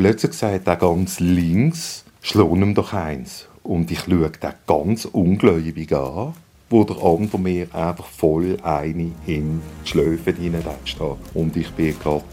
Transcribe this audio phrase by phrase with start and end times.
[0.00, 3.46] plötzlich sagt er ganz links, schlau ihm doch eins.
[3.62, 6.32] Und ich schaue den ganz ungläubig an,
[6.70, 10.96] wo der andere mir einfach voll eine in die Schläfe hineinrutscht
[11.34, 12.24] Und ich bin gerade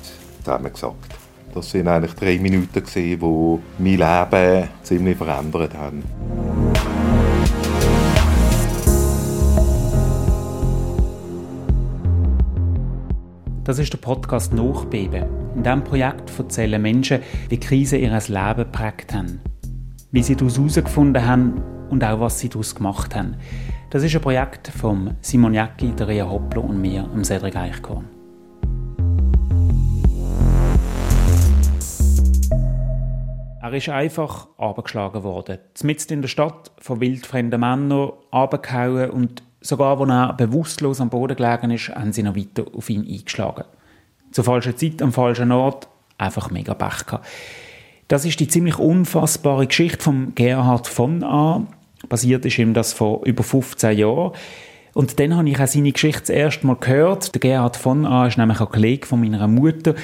[0.45, 1.13] zusammengesackt.
[1.53, 6.03] Das sind eigentlich drei Minuten, die mein Leben ziemlich verändert haben.
[13.67, 15.25] Das ist der Podcast Nachbeben.
[15.53, 19.41] In diesem Projekt erzählen Menschen, wie Krisen ihr Leben geprägt haben.
[20.09, 23.35] Wie sie daraus herausgefunden haben und auch, was sie daraus gemacht haben.
[23.89, 28.05] Das ist ein Projekt von Simon Jäcki, der Ria Hoppler und mir, Cedric Eichkorn.
[33.61, 35.57] Er ist einfach abgeschlagen worden.
[35.83, 41.35] Mitten in der Stadt von wildfremden Männern abgehauen und Sogar als er bewusstlos am Boden
[41.35, 43.65] gelegen ist, haben sie noch weiter auf ihn eingeschlagen.
[44.31, 47.27] Zur falschen Zeit, am falschen Ort, einfach mega Pech gehabt.
[48.07, 51.67] Das ist die ziemlich unfassbare Geschichte von Gerhard von A.
[52.07, 54.31] Basiert ist ihm das vor über 15 Jahren.
[54.93, 57.35] Und dann habe ich auch seine Geschichte das Mal gehört.
[57.35, 58.25] Der Gerhard von A.
[58.25, 59.95] ist nämlich ein Kollege von meiner Mutter.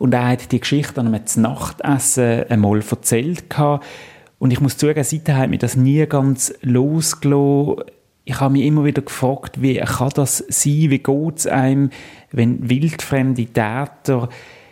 [0.00, 3.44] Und er hat die Geschichte an einem Nachtessen einmal erzählt.
[4.40, 7.84] Und ich muss zugeben, seitdem hat mich das nie ganz losgelassen
[8.24, 11.90] ich habe mich immer wieder gefragt, wie kann das sein, wie geht es einem,
[12.30, 14.28] wenn wildfremde Täter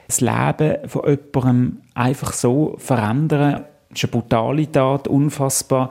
[0.07, 3.65] das Leben von jemandem einfach so verändern.
[3.91, 5.91] Das ist eine brutale Tat, unfassbar.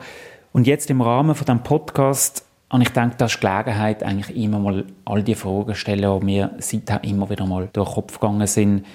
[0.52, 4.58] Und jetzt im Rahmen von diesem Podcast habe ich gedacht, das ist Gelegenheit, eigentlich immer
[4.58, 8.46] mal all die Fragen stellen, die mir seitdem immer wieder mal durch den Kopf gegangen
[8.46, 8.86] sind.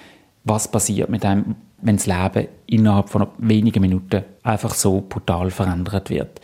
[0.43, 6.09] Was passiert mit einem, wenn das Leben innerhalb von wenigen Minuten einfach so brutal verändert
[6.09, 6.39] wird?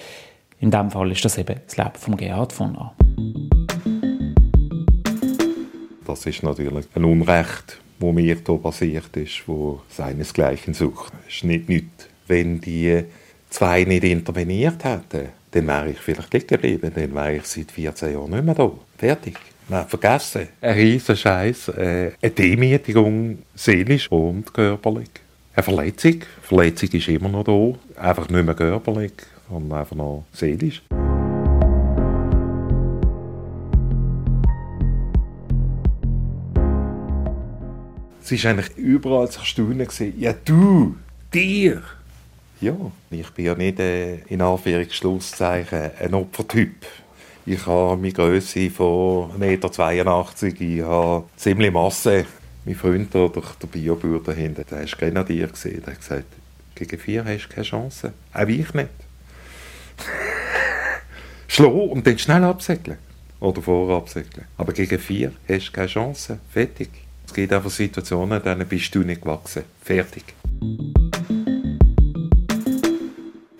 [0.61, 2.93] In diesem Fall ist das eben das Leben von Gerhard von A.
[6.05, 11.13] Das ist natürlich ein Unrecht, wo mir hier passiert ist, wo seinesgleichen sucht.
[11.27, 12.07] Es ist nicht nichts.
[12.27, 13.05] Wenn die
[13.49, 16.91] zwei nicht interveniert hätten, dann wäre ich vielleicht liegen geblieben.
[16.93, 18.71] Dann wäre ich seit 14 Jahren nicht mehr da.
[18.99, 19.37] Fertig.
[19.67, 20.47] Nein, vergessen.
[20.61, 25.09] Ein riesen Scheiß, äh, eine Demütigung, seelisch und körperlich.
[25.55, 26.21] Eine Verletzung.
[26.43, 29.13] Verletzung ist immer noch da, einfach nicht mehr körperlich
[29.51, 30.81] und einfach noch seelisch.
[38.23, 39.87] Es war eigentlich überall zu erstaunen.
[40.17, 40.95] Ja, du,
[41.33, 41.81] dir!
[42.61, 42.75] Ja,
[43.09, 46.85] ich bin ja nicht äh, in Anführungsschlusszeichen ein Opfertyp.
[47.45, 52.25] Ich habe meine Größe von 1,82 Meter, ich habe ziemlich Masse.
[52.63, 56.25] Mein Freund, der, der Biobauer dahinter, der war Grenadier, der hat gesagt,
[56.75, 58.13] gegen vier hast du keine Chance.
[58.31, 58.89] Auch ich nicht
[61.47, 62.97] schlagen und dann schnell absäckeln.
[63.39, 64.45] Oder vorher absäckeln.
[64.57, 66.39] Aber gegen vier hast du keine Chance.
[66.51, 66.89] Fertig.
[67.25, 69.63] Es gibt einfach Situationen, denen bist du nicht gewachsen.
[69.81, 70.23] Fertig.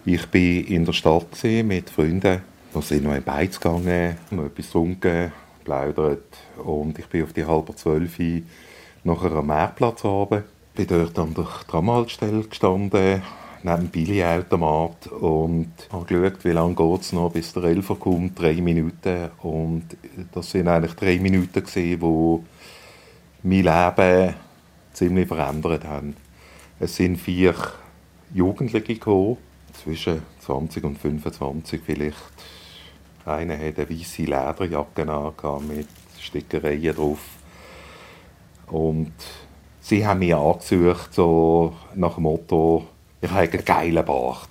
[0.06, 2.41] Ich war in der Stadt mit Freunden.
[2.74, 5.31] Wir sind noch in Beiz gegangen, noch etwas getrunken,
[5.63, 6.38] plaudert.
[6.63, 8.18] Und ich bin auf die halbe zwölf
[9.03, 10.44] nachher am Meerplatz runter.
[10.74, 13.22] Ich bin dort an der Tramhaltestelle gestanden,
[13.63, 18.55] neben dem Billigautomat und habe geschaut, wie lange es noch, bis der Elfer kommt, drei
[18.55, 19.29] Minuten.
[19.39, 19.85] Und
[20.31, 22.44] das sind eigentlich drei Minuten, gewesen, wo
[23.44, 24.33] mein Leben
[24.94, 26.16] ziemlich verändert haben.
[26.79, 27.55] Es sind vier
[28.33, 29.38] Jugendliche gekommen,
[29.73, 32.17] zwischen 20 und 25 vielleicht.
[33.25, 35.88] Einer hatte eine weiße Lederjacke an, mit
[36.19, 37.19] Stickereien drauf.
[38.67, 39.13] Und
[39.81, 42.88] sie haben mich angesucht, so nach dem Motto,
[43.21, 44.49] ich habe einen geilen Bart.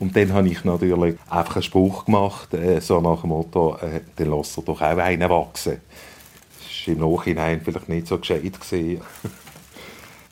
[0.00, 4.00] Und dann habe ich natürlich einfach einen Spruch gemacht, äh, so nach dem Motto, äh,
[4.16, 5.80] dann lass er doch auch einen wachsen.
[6.58, 8.42] Das war im Nachhinein vielleicht nicht so gescheit.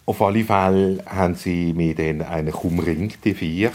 [0.05, 3.71] Auf alle Fälle haben sie mich dann eigentlich umringt, die vier.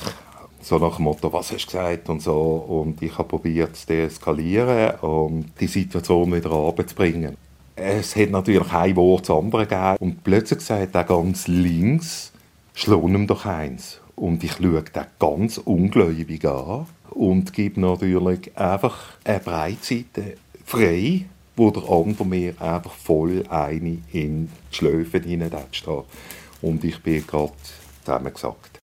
[0.61, 2.35] So nach dem Motto, was hast du gesagt und so.
[2.67, 7.37] Und ich habe probiert zu deeskalieren und die Situation wieder runterzubringen.
[7.75, 9.95] Es hat natürlich ein Wort zu anderen gegeben.
[9.99, 12.33] Und plötzlich sagt er ganz links,
[12.77, 13.99] schlag ihm doch eins.
[14.15, 21.25] Und ich schaue den ganz ungläubig an und gebe natürlich einfach eine Breitseite frei,
[21.55, 26.05] wo der andere mir einfach voll eine in die Schläfe hineindatscht hat.
[26.61, 27.53] Und ich bin gerade
[28.03, 28.79] zusammengesackt.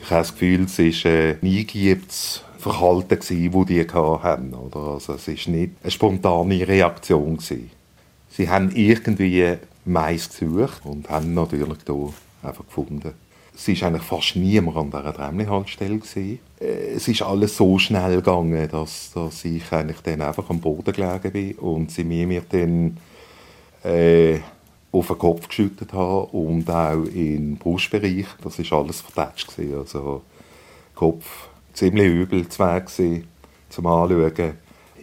[0.00, 4.54] Ich habe das Gefühl, es war ein eingeübtes Verhalten, das die hatten.
[4.54, 4.94] Oder?
[4.94, 7.36] Also es war nicht eine spontane Reaktion.
[7.36, 7.70] Gewesen.
[8.30, 12.12] Sie haben irgendwie Mais gesucht und haben natürlich hier
[12.42, 13.12] einfach gefunden.
[13.54, 16.38] es ist eigentlich fast niemand an dieser Tramli-Haltestelle gewesen.
[16.60, 20.92] Äh, es ist alles so schnell gegangen, dass, dass ich eigentlich dann einfach am Boden
[20.92, 22.96] gelegen bin und sie mir, mir dann
[23.82, 24.38] äh,
[24.92, 28.26] auf den Kopf geschüttet haben und auch im Brustbereich.
[28.42, 29.78] Das ist alles vertätscht gewesen.
[29.78, 30.22] Also
[30.94, 33.24] Kopf ziemlich übel gewesen,
[33.68, 34.54] zum Anschauen.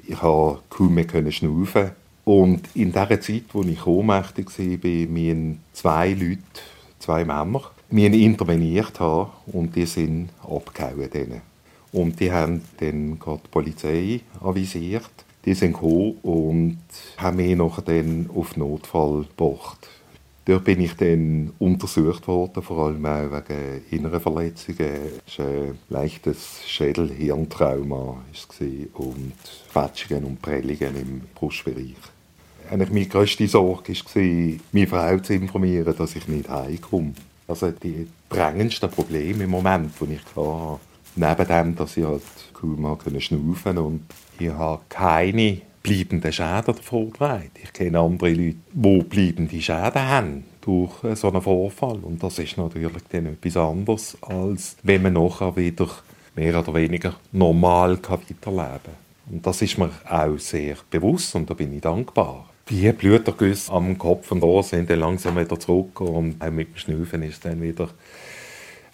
[0.07, 1.92] Ich konnte kaum mehr schnaufen.
[2.25, 6.42] Und in der Zeit, wo ich ohnmächtig war, mir zwei Leute,
[7.00, 11.10] zwei Männer, wir interveniert haben und die sind abgehauen.
[11.10, 11.42] Denen.
[11.92, 15.12] Und die haben dann die Polizei avisiert.
[15.45, 16.80] Die sind gekommen und
[17.18, 19.88] haben mich dann auf Notfall gebracht.
[20.48, 25.20] Dort bin ich dann untersucht worden, vor allem auch wegen inneren Verletzungen.
[25.26, 28.24] Es war ein leichtes Schädel-Hirntrauma
[28.94, 29.34] und
[29.74, 31.96] Quetschungen und Prellungen im Brustbereich.
[32.70, 37.14] Eigentlich meine grösste Sorge war, meine Frau zu informieren, dass ich nicht heimkomme.
[37.48, 40.80] Also die drängendsten Probleme im Moment, die ich hatte,
[41.16, 42.22] neben dem, dass ich halt
[42.54, 44.02] kaum mal schnaufen und
[44.40, 47.52] ich habe keine bleibenden Schäden davon getragen.
[47.64, 52.00] Ich kenne andere Leute, die bleibende Schäden haben durch so einen Vorfall.
[52.00, 55.88] Und das ist natürlich dann etwas anderes, als wenn man nachher wieder
[56.36, 58.80] mehr oder weniger normal weiterleben kann.
[59.32, 62.50] Und das ist mir auch sehr bewusst und da bin ich dankbar.
[62.70, 66.78] Die Blutergüsse am Kopf und Ohr sind dann langsam wieder zurück und auch mit dem
[66.78, 67.90] Schnüffeln ist dann wieder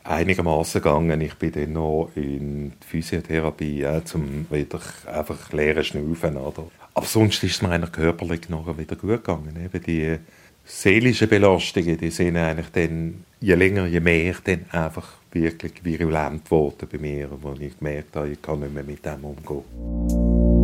[0.03, 1.21] einigermaßen gegangen.
[1.21, 6.38] Ich bin dann noch in die Physiotherapie, ja, zum wieder einfach leeren Schnaufen.
[6.38, 6.65] Oder?
[6.93, 9.55] Aber sonst ist es mir eigentlich körperlich nachher wieder gut gegangen.
[9.63, 10.17] Eben die
[10.65, 16.88] seelischen Belastungen, die sind eigentlich dann, je länger, je mehr, dann einfach wirklich virulent geworden
[16.91, 20.61] bei mir, wo ich gemerkt habe, ich kann nicht mehr mit dem umgehen.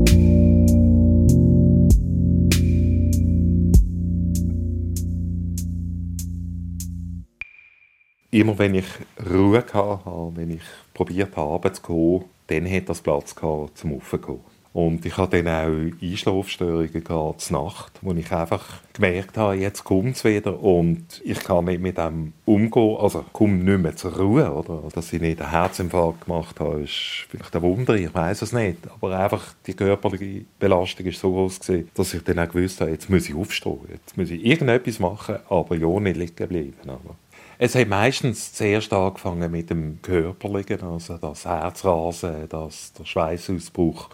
[8.29, 8.85] immer wenn ich
[9.29, 10.61] Ruhe hatte, wenn ich
[10.93, 14.39] probiert habe, zu gehen, dann hat das Platz gehabt, zum Aufgehen.
[14.73, 20.15] Und ich hatte dann auch Einschlafstörungen gehabt, Nacht, wo ich einfach gemerkt habe, jetzt kommt
[20.15, 24.51] es wieder und ich kann nicht mit dem umgehen, also komme nicht mehr zur Ruhe,
[24.51, 24.83] oder?
[24.93, 28.79] Dass ich nicht einen Herzinfarkt gemacht habe, ist vielleicht ein Wunder, ich weiß es nicht.
[28.89, 31.59] Aber einfach die körperliche Belastung ist so groß
[31.93, 35.37] dass ich dann auch gewusst habe, jetzt muss ich aufstehen, jetzt muss ich irgendetwas machen,
[35.49, 36.73] aber ja nicht liegen bleiben.
[36.89, 37.15] Aber
[37.59, 44.09] es hat meistens zuerst angefangen mit dem Körperlichen, also das Herzrasen, das, der Schweißausbruch.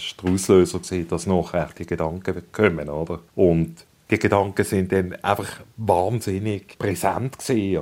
[0.00, 2.88] Das war der Auslöser, dass nachher die Gedanken kommen.
[2.88, 3.20] Oder?
[3.34, 7.36] Und die Gedanken sind dann einfach wahnsinnig präsent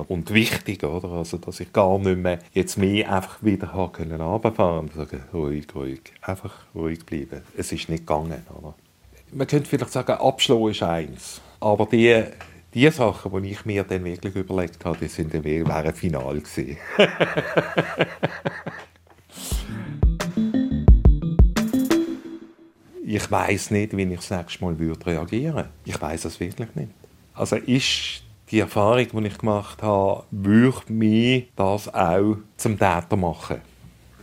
[0.07, 1.09] und wichtig, oder?
[1.09, 5.67] Also, dass ich gar nicht mehr jetzt mehr einfach wieder haben können runterfahren und ruhig,
[5.73, 7.41] ruhig, einfach ruhig bleiben.
[7.57, 8.75] Es ist nicht gegangen, oder?
[9.31, 12.23] Man könnte vielleicht sagen, Abschluss ist eins, aber die
[12.73, 16.77] die Sachen, die ich mir dann wirklich überlegt habe, die sind dann wären final gewesen.
[23.15, 25.65] ich weiß nicht, wie ich das nächste Mal würde reagieren.
[25.83, 26.89] Ich weiß es wirklich nicht.
[27.33, 28.21] Also ist
[28.51, 33.61] die Erfahrung, die ich gemacht habe, würde mich das auch zum Täter machen.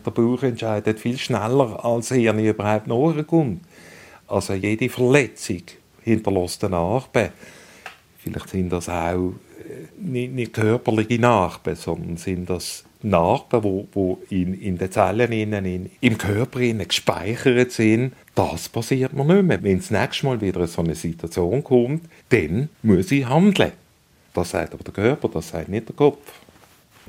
[0.05, 3.63] Der Bauch entscheidet viel schneller, als er nicht überhaupt nachkommt.
[4.29, 5.63] Also jede Verletzung
[6.03, 7.33] hinterlässt eine Narbe.
[8.19, 9.33] Vielleicht sind das auch
[9.99, 15.65] nicht, nicht körperliche Narben, sondern sind das Narben, wo, wo in, in den Zellen innen,
[15.65, 18.13] in, im Körper innen gespeichert sind.
[18.35, 19.63] Das passiert mir nicht mehr.
[19.63, 23.73] Wenn das nächste Mal wieder so eine Situation kommt, dann muss ich handeln.
[24.35, 26.33] Das sagt aber der Körper, das sagt nicht der Kopf.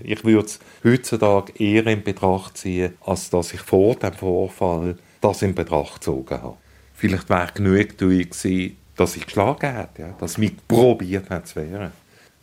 [0.03, 5.41] Ich würde es heutzutage eher in Betracht ziehen, als dass ich vor dem Vorfall das
[5.41, 6.57] in Betracht gezogen habe.
[6.93, 11.91] Vielleicht wäre genug gewesen, dass ich geschlagen hat, ja, dass mich probiert hat zu wehren.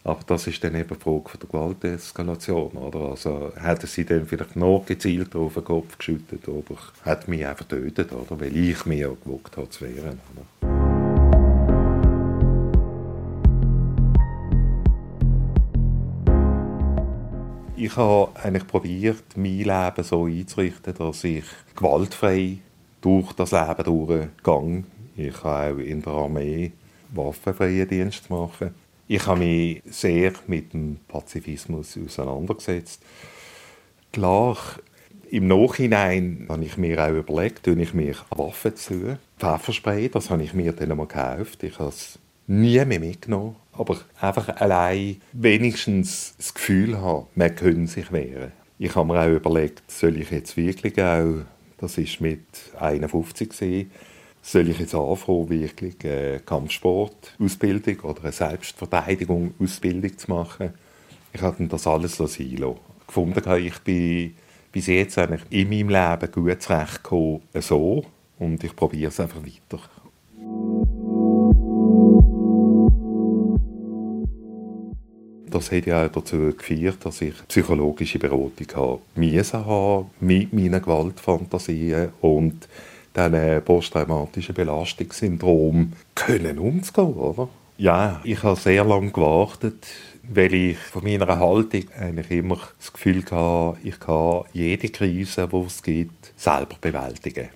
[0.07, 2.73] Aber das ist dann eben die Frage von der Gewalteskalation.
[2.73, 3.11] Oder?
[3.13, 7.67] Also, hätten sie dann vielleicht noch gezielter auf den Kopf geschüttet oder hat mich einfach
[7.67, 8.39] getötet, oder?
[8.39, 10.21] weil ich mich auch gewagt habe zu wehren.
[10.35, 10.45] Oder?
[17.77, 21.45] Ich habe eigentlich probiert, mein Leben so einzurichten, dass ich
[21.75, 22.59] gewaltfrei
[23.01, 24.85] durch das Leben durchgehe
[25.17, 26.73] ich habe auch in der Armee
[27.13, 28.71] waffenfreien Dienst gemacht.
[29.07, 33.03] Ich habe mich sehr mit dem Pazifismus auseinandergesetzt.
[34.13, 34.57] Klar,
[35.31, 39.19] im Nachhinein habe ich mir auch überlegt, tue ich mir Waffen zu.
[39.39, 41.63] Pfefferspray, das habe ich mir dann einmal gekauft.
[41.65, 43.57] Ich habe es nie mehr mitgenommen.
[43.73, 48.53] Aber einfach allein wenigstens das Gefühl haben, man könnte sich wehren.
[48.79, 51.43] Ich habe mir auch überlegt, soll ich jetzt wirklich auch,
[51.79, 52.45] das war mit
[52.79, 53.91] 51 gewesen,
[54.45, 60.75] soll ich jetzt anfangen, wirklich eine Kampfsportausbildung oder eine Selbstverteidigung-Ausbildung zu machen.
[61.33, 62.75] Ich habe das alles sein.
[63.07, 64.35] Gefunden, ich bin
[64.71, 68.05] bis jetzt eigentlich in meinem Leben gut zurechtgekommen, so.
[68.39, 69.83] Und ich probiere es einfach weiter.
[75.51, 82.69] Das hat ja dazu geführt, dass ich psychologische Beratung habe mit meinen Gewaltfantasien und
[83.17, 87.49] diesen posttraumatischen Belastungssyndrom können umzugehen, oder?
[87.77, 89.87] Ja, ich habe sehr lange gewartet,
[90.23, 95.57] weil ich von meiner Haltung eigentlich immer das Gefühl hatte, ich kann jede Krise, die
[95.57, 97.49] es gibt, selber bewältigen.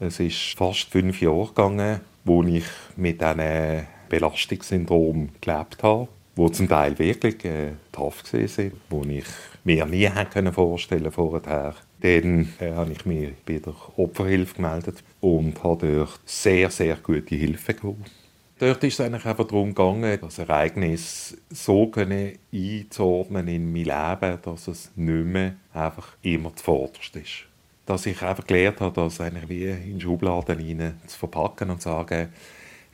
[0.00, 2.64] Es ist fast fünf Jahre gegangen, wo ich
[2.96, 6.08] mit diesem Belastungssyndrom gelebt habe
[6.40, 9.26] wo zum Teil wirklich äh, tough sind, wo ich
[9.64, 11.74] mir nie hätte vorstellen vorher.
[12.00, 17.34] Dann äh, habe ich mich bei der Opferhilfe gemeldet und habe dort sehr, sehr gute
[17.34, 18.10] Hilfe geholt.
[18.58, 24.68] Dort ist es eigentlich einfach darum gegangen, das Ereignis so einzuordnen in mein Leben, dass
[24.68, 27.46] es nicht mehr einfach immer zuvorderst ist.
[27.86, 31.88] Dass ich einfach gelernt habe, das eigentlich wie in Schubladen rein zu verpacken und zu
[31.88, 32.28] sagen,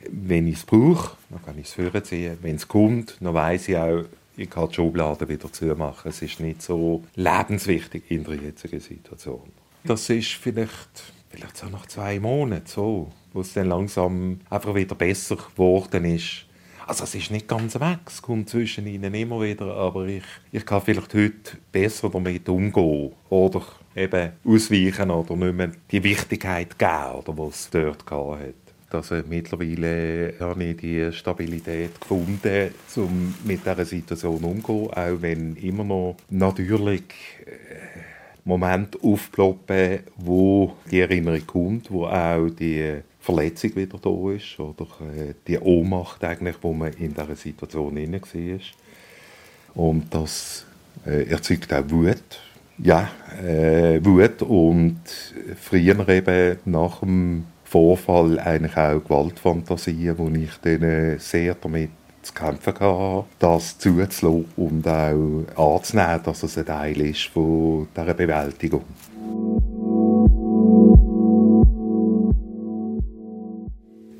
[0.09, 2.37] wenn ich es brauche, dann kann ich es vorziehen.
[2.41, 4.05] Wenn es kommt, dann weiß ich auch,
[4.37, 6.09] ich kann die Schublade wieder zumachen.
[6.09, 9.51] Es ist nicht so lebenswichtig in der jetzigen Situation.
[9.83, 14.95] Das ist vielleicht, vielleicht so nach zwei Monaten so, wo es dann langsam einfach wieder
[14.95, 16.45] besser geworden ist.
[16.85, 20.65] Also es ist nicht ganz weg, es kommt zwischen ihnen immer wieder, aber ich, ich
[20.65, 23.61] kann vielleicht heute besser damit umgehen oder
[23.93, 28.66] eben ausweichen oder nicht mehr die Wichtigkeit geben, oder was es dort gehabt hat.
[28.89, 35.83] Also mittlerweile habe ich die Stabilität gefunden, um mit dieser Situation umzugehen, auch wenn immer
[35.83, 37.03] noch natürlich
[37.45, 37.99] äh,
[38.45, 45.33] Momente aufploppen, wo die Erinnerung kommt, wo auch die Verletzung wieder da ist oder äh,
[45.45, 48.59] die Ohnmacht eigentlich, wo man in dieser Situation inne war.
[49.75, 50.65] Und das
[51.05, 52.41] äh, erzeugt auch Wut.
[52.77, 53.09] Ja,
[53.43, 55.01] äh, Wut und
[55.59, 61.89] früher eben nach dem Vorfall eigentlich auch Gewaltfantasien, wo ich dann sehr damit
[62.21, 68.13] zu kämpfen hatte, das zuzulassen und auch anzunehmen, dass es ein Teil ist von dieser
[68.13, 68.85] Bewältigung.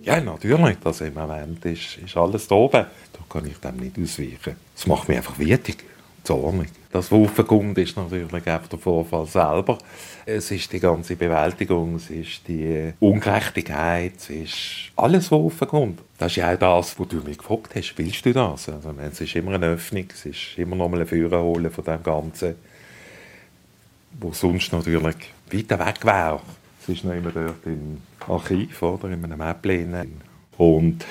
[0.04, 2.86] Ja, natürlich, das im Moment ist, ist alles da oben.
[3.13, 4.56] Da kann ich dem nicht ausweichen.
[4.74, 5.84] Das macht mich einfach wütig.
[6.27, 6.67] Zornig.
[6.91, 9.77] Das, aufkommt, ist natürlich der Vorfall selber.
[10.25, 16.01] Es ist die ganze Bewältigung, es ist die Ungerechtigkeit, es ist alles, was aufkommt.
[16.17, 17.93] Das ist ja auch das, was du mich gefragt hast.
[17.98, 18.67] Willst du das?
[18.67, 22.03] Also, es ist immer eine Öffnung, es ist immer noch mal ein Führerholen von dem
[22.03, 22.55] Ganzen,
[24.19, 25.15] wo sonst natürlich
[25.50, 26.41] weiter weg wäre.
[26.81, 30.22] Es ist noch immer dort im Archiv oder in einem Mäppchen.
[30.57, 31.05] Und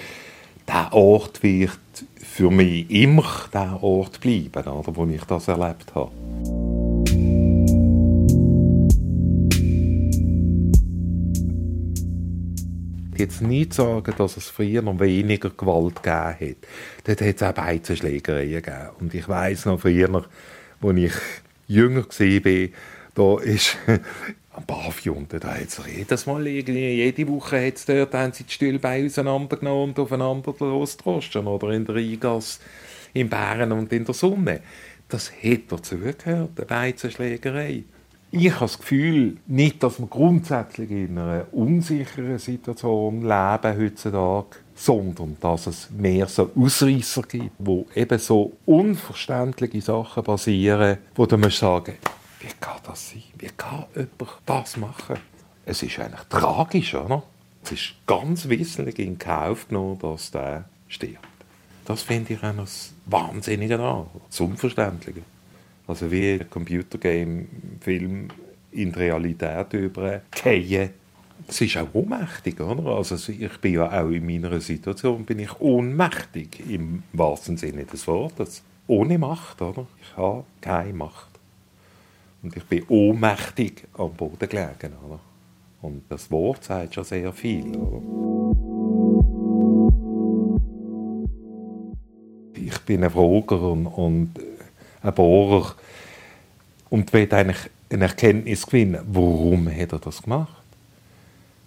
[0.68, 1.78] der Ort wird
[2.16, 6.10] für mich immer der Ort bleiben, oder, wo ich das erlebt habe.
[13.18, 16.56] jetzt nicht sagen, dass es früher noch weniger Gewalt gegeben hat.
[17.04, 18.90] Dort hat es auch Beizenschlägereien gegeben.
[19.00, 20.24] Und ich weiß noch früher,
[20.82, 21.12] als ich
[21.66, 22.68] jünger war,
[23.14, 23.76] da ist
[24.56, 29.06] am Pavillon, da hat es jedes Mal, jede Woche hat's dort, haben sie die Stühlbeine
[29.06, 31.46] auseinandergenommen und aufeinander losdroschen.
[31.46, 32.60] Oder in der Rheingasse,
[33.12, 34.60] in Bären und in der Sonne.
[35.08, 37.84] Das hat dazugehört, eine Beizenschlägerei.
[38.32, 45.36] Ich habe das Gefühl, nicht, dass wir grundsätzlich in einer unsicheren Situation leben heutzutage, sondern
[45.40, 51.58] dass es mehr so Ausreißer gibt, wo eben so unverständliche Sachen passieren, wo du musst
[51.58, 51.94] sagen,
[52.46, 53.22] wie kann das sein?
[53.38, 55.16] Wie kann jemand das machen?
[55.64, 57.24] Es ist eigentlich tragisch, oder?
[57.64, 61.18] Es ist ganz wissentlich in Kauf genommen, dass der stirbt.
[61.84, 65.22] Das finde ich auch das Wahnsinnige daran, das Unverständliche.
[65.88, 68.28] Also wie ein Computergame-Film
[68.72, 70.90] in die Realität übergehen.
[71.48, 72.96] Es ist auch ohnmächtig, oder?
[72.96, 78.06] Also ich bin ja auch in meiner Situation bin ich ohnmächtig, im wahrsten Sinne des
[78.06, 78.62] Wortes.
[78.86, 79.86] Ohne Macht, oder?
[80.00, 81.35] Ich habe keine Macht.
[82.46, 85.18] Und ich bin ohnmächtig am Boden gelegen, oder?
[85.82, 88.00] Und das Wort sagt schon sehr viel, oder?
[92.54, 94.30] Ich bin ein Frager und, und
[95.02, 95.74] ein Bohrer
[96.88, 99.00] und will eigentlich eine Erkenntnis gewinnen.
[99.08, 100.65] Warum hat er das gemacht?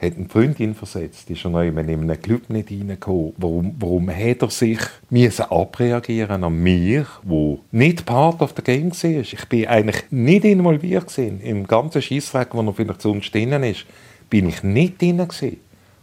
[0.01, 3.33] Hat eine Freundin versetzt, ist er noch in einem Club nicht reingekommen.
[3.37, 4.79] Warum, warum hat er sich
[5.09, 9.09] müssen abreagieren an mir, wo nicht Part of the Game war?
[9.19, 11.41] Ich bin eigentlich nicht involviert gewesen.
[11.41, 13.85] Im ganzen Scheissweg, wo er vielleicht sonst drinnen ist,
[14.29, 15.57] bin ich nicht drin gewesen.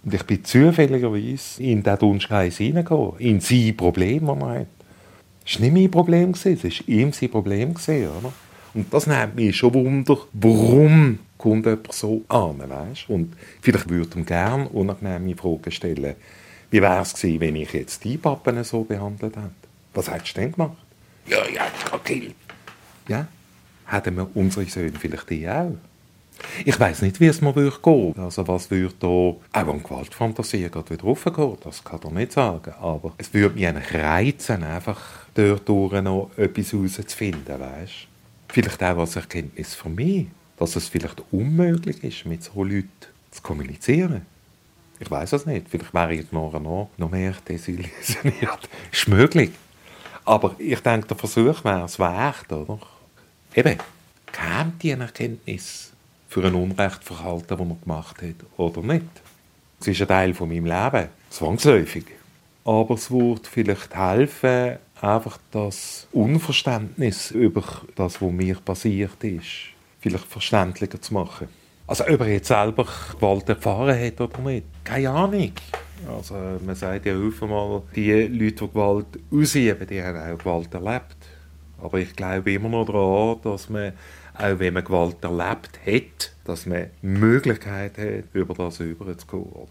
[0.05, 4.67] Und ich bin zufälligerweise in diesen Dunstkreis hineingekommen, in sein Problem, das er hat.
[5.43, 7.71] Das war nicht mein Problem, es war ihm sein Problem.
[7.71, 8.33] Oder?
[8.75, 13.09] Und das nimmt mich schon Wunder, warum kommt jemand so an, weißt?
[13.09, 16.15] Und vielleicht würde ihm gerne unangenehme Fragen stellen.
[16.71, 19.51] Wie wäre es gewesen, wenn ich jetzt die Pappen so behandelt hätte?
[19.95, 20.77] Was hättest du denn gemacht?
[21.27, 22.35] Ja, ja, okay.
[23.09, 23.27] Ja,
[23.87, 25.77] hätten wir unsere Söhne vielleicht die auch?
[26.65, 28.15] Ich weiß nicht, wie es mir würde gehen.
[28.19, 32.75] Also was würde da auch an Gewaltfantasie gerade wieder raufgehen, das kann ich nicht sagen.
[32.81, 35.01] Aber es würde mich eigentlich reizen, einfach
[35.35, 38.09] dort noch etwas herauszufinden, weißt
[38.49, 40.27] Vielleicht auch als Erkenntnis von mir,
[40.57, 42.91] dass es vielleicht unmöglich ist, mit so Leuten
[43.31, 44.23] zu kommunizieren.
[44.99, 45.69] Ich weiß es nicht.
[45.69, 48.69] Vielleicht wäre ich nachher noch, noch mehr desillusioniert.
[48.93, 49.51] ist möglich.
[50.25, 52.79] Aber ich denke, der Versuch wäre es wert, oder?
[53.55, 53.79] Eben,
[54.33, 55.93] käme die Erkenntnis
[56.29, 59.07] für ein Unrechtverhalten, das er gemacht hat, oder nicht?
[59.81, 62.07] Es ist ein Teil von meinem Leben, zwangsläufig.
[62.65, 67.63] Aber es würde vielleicht helfen, einfach das Unverständnis über
[67.95, 69.76] das, was mir passiert ist,
[70.07, 71.49] vielleicht verständlicher zu machen.
[71.87, 75.53] Also ob er jetzt selber Gewalt erfahren hat oder nicht, keine Ahnung.
[76.09, 76.35] Also
[76.65, 78.29] man sagt ja mal, die Leute,
[78.67, 81.17] die Gewalt ausüben, die haben auch Gewalt erlebt.
[81.81, 83.93] Aber ich glaube immer noch daran, dass man,
[84.35, 89.69] auch wenn man Gewalt erlebt hat, dass man die Möglichkeit hat, über das rüberzugehen.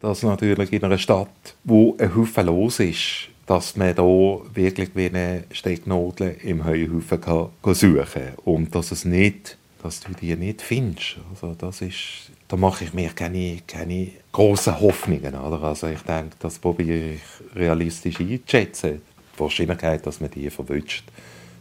[0.00, 5.06] dass natürlich in einer Stadt, wo ein Haufen los ist, dass man da wirklich wie
[5.06, 10.60] eine Stecknadel im Heuhaufen kann, suchen kann und dass es nicht, dass du die nicht
[10.60, 11.16] findest.
[11.30, 15.34] Also das ist, da mache ich mir keine, keine großen Hoffnungen.
[15.34, 15.62] Oder?
[15.62, 19.00] Also ich denke, das probiere ich realistisch einzuschätzen.
[19.34, 21.04] Die Wahrscheinlichkeit, dass man die verwünscht,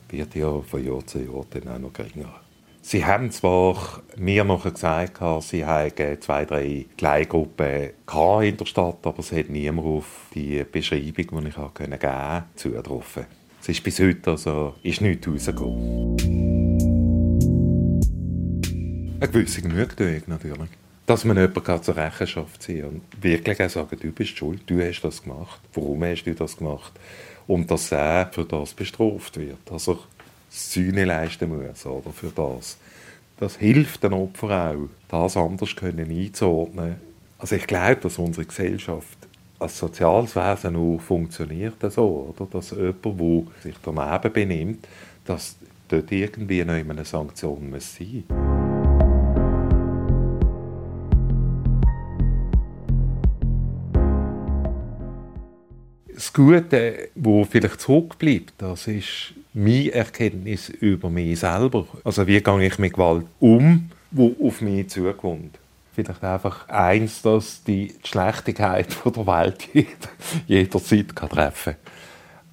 [0.09, 2.46] wird ja von Jahr zu Jahr dann auch noch geringer.
[2.89, 7.89] Sie haben zwar mir noch gesagt, sie hätten zwei, drei Kleingruppen
[8.41, 13.25] in der Stadt, aber es hat niemand auf die Beschreibung, die ich geben konnte, zugetroffen.
[13.59, 16.15] Es ist bis heute also ist nichts rausgekommen.
[19.19, 20.69] Eine gewisse Genugtuung natürlich.
[21.07, 24.81] Dass man jemanden zur Rechenschaft ziehen kann und wirklich auch sagen, du bist schuld, du
[24.81, 26.93] hast das gemacht, warum hast du das gemacht?
[27.47, 29.69] Und dass er für das bestraft wird.
[29.69, 29.99] Also
[30.49, 32.77] Sühne leisten muss oder für das.
[33.39, 36.95] Das hilft den Opfern auch, das anders können einzuordnen.
[37.37, 39.17] Also ich glaube, dass unsere Gesellschaft
[39.59, 42.47] als soziales Wesen nur funktioniert so, oder?
[42.51, 44.87] dass jemand, der sich daneben benimmt,
[45.25, 45.55] dass
[45.87, 47.97] dort irgendwie noch eine Sanktion sein muss.
[56.13, 61.87] Das Gute, wo vielleicht zurückbleibt, das ist meine Erkenntnis über mich selber.
[62.03, 65.57] Also wie gehe ich mit Gewalt um, wo auf mich zukommt.
[65.93, 69.67] Vielleicht einfach eins, dass die Schlechtigkeit der Welt
[70.47, 71.93] jederzeit kann treffen kann.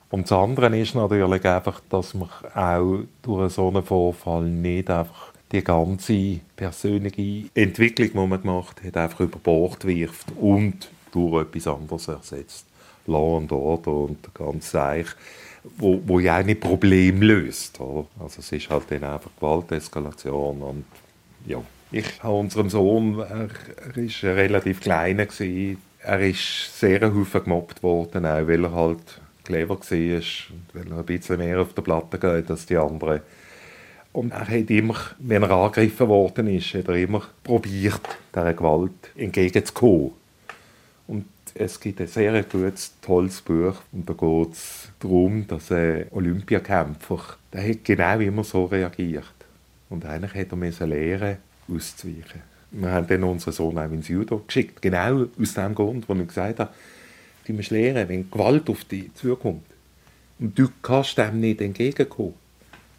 [0.09, 5.35] Und das andere ist natürlich einfach, dass man auch durch so einen Vorfall nicht einfach
[5.53, 11.67] die ganze persönliche Entwicklung, die man gemacht hat, einfach über Bord wirft und durch etwas
[11.67, 12.67] anderes ersetzt.
[13.07, 15.07] Law and Order und der ganze Seich,
[15.77, 17.81] wo, wo ja auch nicht Problem löst.
[17.81, 18.07] Oder?
[18.20, 20.85] Also es ist halt dann einfach Gewalteskalation und
[21.46, 21.62] ja.
[21.90, 23.48] Ich habe unserem Sohn, er,
[23.87, 29.20] er ist relativ klein gewesen, er ist sehr häufig gemobbt worden, auch weil er halt
[29.44, 33.20] clever war und weil er ein bisschen mehr auf der Platte geht als die anderen.
[34.12, 38.00] Und er hat immer, wenn er angegriffen worden ist, hat er immer probiert,
[38.35, 40.12] dieser Gewalt entgegenzukommen.
[41.57, 47.37] Es gibt ein sehr gutes, tolles Buch und da geht es darum, dass ein Olympiakämpfer,
[47.53, 49.25] der hat genau immer so reagiert.
[49.88, 51.37] Und eigentlich hätte er lernen
[51.73, 52.43] auszuweichen.
[52.73, 56.27] Wir haben dann unseren Sohn auch ins Judo geschickt, genau aus dem Grund, wo ich
[56.27, 56.75] gesagt habe,
[57.47, 59.62] du musst lernen, wenn Gewalt auf dich zukommt
[60.40, 62.35] und du kannst dem nicht entgegenkommen,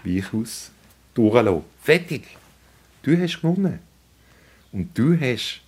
[0.06, 0.72] weich aus,
[1.14, 1.64] durchlassen.
[1.82, 2.24] Fertig.
[3.04, 3.80] Du hast gewonnen.
[4.72, 5.62] Und du hast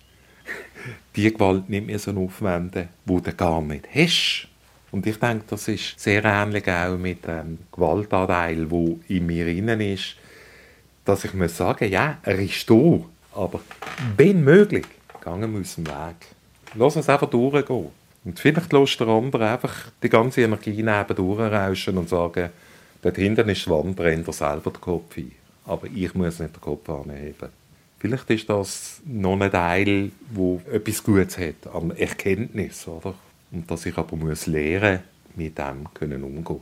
[1.16, 4.48] die Gewalt nicht mehr so aufwenden, die du gar nicht hast.
[4.90, 9.80] Und ich denke, das ist sehr ähnlich auch mit dem Gewaltanteil, der in mir innen
[9.80, 10.16] ist,
[11.04, 13.00] dass ich muss sagen, ja, er ist da,
[13.34, 13.60] aber
[14.16, 14.86] wenn möglich,
[15.22, 16.16] gehen wir dem Weg.
[16.74, 17.88] Lass uns einfach durchgehen.
[18.24, 22.50] Und vielleicht lässt der andere einfach die ganze Energie neben durchrauschen und sagen,
[23.00, 25.32] dort hinten ist die Wand, brennt er selber den Kopf ein.
[25.64, 27.48] Aber ich muss nicht den Kopf anheben.
[28.00, 33.14] Vielleicht ist das noch ein Teil, wo etwas Gutes hat an Erkenntnis, oder?
[33.50, 35.00] Und dass ich aber muss lernen,
[35.34, 36.60] mit dem können umgehen.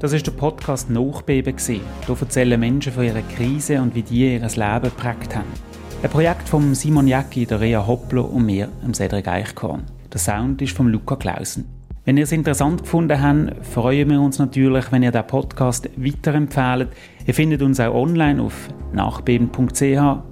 [0.00, 1.56] Das ist der Podcast Nachbeben
[2.04, 5.46] Hier erzählen Menschen von ihrer Krise und wie die ihr Leben geprägt haben.
[6.02, 9.84] Ein Projekt von Simon Jäcki, der Rea Hoppler und mir, Cedric Eichkorn.
[10.12, 11.81] Der Sound ist von Luca Clausen.
[12.04, 16.88] Wenn ihr es interessant gefunden habt, freuen wir uns natürlich, wenn ihr den Podcast weiterempfehlt.
[17.26, 19.80] Ihr findet uns auch online auf nachbeben.ch,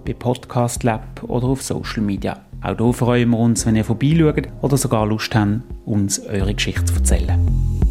[0.05, 2.41] bei Podcast Lab oder auf Social Media.
[2.61, 6.87] Auch hier freuen wir uns, wenn ihr vorbeischaut oder sogar Lust habt, uns eure Geschichte
[6.87, 7.90] zu erzählen.